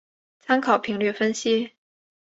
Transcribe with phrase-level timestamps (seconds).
[0.39, 1.73] 参考频率分析。